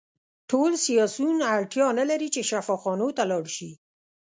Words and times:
ټول 0.49 0.71
سیاسیون 0.85 1.37
اړتیا 1.53 1.87
نلري 1.99 2.29
چې 2.35 2.41
شفاخانو 2.51 3.07
ته 3.17 3.23
لاړ 3.31 3.45
شي 3.55 3.71